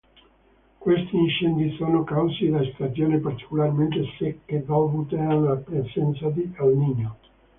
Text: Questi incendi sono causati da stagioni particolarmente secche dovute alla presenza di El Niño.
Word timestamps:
Questi 0.79 1.15
incendi 1.15 1.75
sono 1.75 2.03
causati 2.03 2.49
da 2.49 2.63
stagioni 2.73 3.19
particolarmente 3.19 4.03
secche 4.17 4.65
dovute 4.65 5.15
alla 5.15 5.55
presenza 5.57 6.27
di 6.31 6.51
El 6.59 6.75
Niño. 6.75 7.17